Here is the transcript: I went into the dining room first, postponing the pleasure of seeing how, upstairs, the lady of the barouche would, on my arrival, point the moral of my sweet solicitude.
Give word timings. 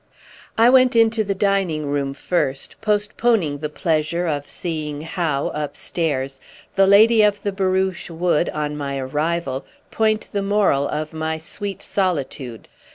I 0.57 0.67
went 0.71 0.95
into 0.95 1.23
the 1.23 1.35
dining 1.35 1.85
room 1.85 2.15
first, 2.15 2.75
postponing 2.81 3.59
the 3.59 3.69
pleasure 3.69 4.25
of 4.25 4.49
seeing 4.49 5.01
how, 5.01 5.49
upstairs, 5.53 6.41
the 6.73 6.87
lady 6.87 7.21
of 7.21 7.43
the 7.43 7.51
barouche 7.51 8.09
would, 8.09 8.49
on 8.49 8.75
my 8.75 8.97
arrival, 8.97 9.63
point 9.91 10.29
the 10.31 10.41
moral 10.41 10.87
of 10.87 11.13
my 11.13 11.37
sweet 11.37 11.83
solicitude. 11.83 12.67